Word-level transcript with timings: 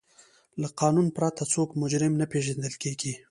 له 0.61 0.67
قانون 0.79 1.07
پرته 1.17 1.43
څوک 1.53 1.69
مجرم 1.81 2.13
نه 2.21 2.25
پیژندل 2.31 2.73
کیږي. 2.83 3.13